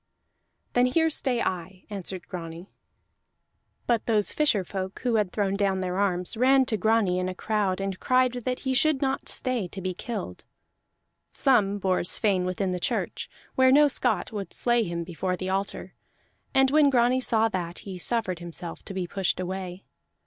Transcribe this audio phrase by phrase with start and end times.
[0.73, 2.71] "Then here stay I," answered Grani.
[3.85, 7.35] But those fisher folk who had thrown down their arms ran to Grani in a
[7.35, 10.43] crowd, and cried that he should not stay to be killed.
[11.29, 15.93] Some bore Sweyn within the church, where no Scot would slay him before the altar;
[16.51, 19.83] and when Grani saw that, he suffered himself to be pushed away.